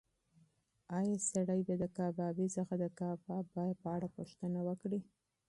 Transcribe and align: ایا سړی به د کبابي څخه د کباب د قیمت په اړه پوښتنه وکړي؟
ایا 0.97 1.15
سړی 1.31 1.61
به 1.67 1.73
د 1.81 1.83
کبابي 1.97 2.47
څخه 2.57 2.73
د 2.77 2.83
کباب 2.99 3.45
د 3.45 3.49
قیمت 3.53 3.75
په 3.83 3.89
اړه 3.95 4.07
پوښتنه 4.17 4.59
وکړي؟ 4.67 4.99